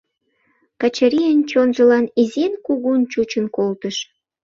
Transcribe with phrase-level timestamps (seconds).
[0.81, 3.97] Качырийын чонжылан изин-кугун чучын колтыш.